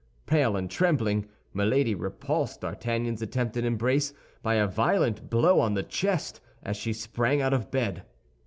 Pale 0.25 0.55
and 0.57 0.67
trembling, 0.67 1.27
Milady 1.53 1.93
repulsed 1.93 2.61
D'Artagnan's 2.61 3.21
attempted 3.21 3.65
embrace 3.65 4.15
by 4.41 4.55
a 4.55 4.65
violent 4.65 5.29
blow 5.29 5.59
on 5.59 5.75
the 5.75 5.83
chest, 5.83 6.41
as 6.63 6.75
she 6.75 6.91
sprang 6.91 7.39
out 7.39 7.53
of 7.53 7.69
bed. 7.69 8.01